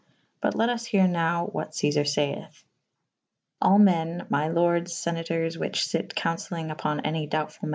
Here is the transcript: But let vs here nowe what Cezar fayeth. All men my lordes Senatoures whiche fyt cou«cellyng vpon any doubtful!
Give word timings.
But 0.41 0.55
let 0.55 0.69
vs 0.69 0.87
here 0.87 1.05
nowe 1.07 1.45
what 1.51 1.73
Cezar 1.75 2.05
fayeth. 2.11 2.63
All 3.61 3.77
men 3.77 4.25
my 4.31 4.47
lordes 4.47 4.93
Senatoures 4.95 5.59
whiche 5.59 5.85
fyt 5.87 6.15
cou«cellyng 6.15 6.75
vpon 6.75 7.01
any 7.03 7.27
doubtful! 7.27 7.69